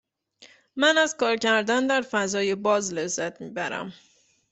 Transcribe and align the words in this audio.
من 0.75 0.97
از 0.97 1.15
کار 1.17 1.37
کردن 1.37 1.87
در 1.87 2.01
فضای 2.01 2.55
باز 2.55 2.93
لذت 2.93 3.41
می 3.41 3.49
برم. 3.49 3.93